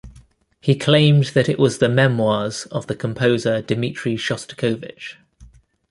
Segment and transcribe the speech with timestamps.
[0.59, 5.17] He claimed that it was the memoirs of the composer Dmitri Shostakovich.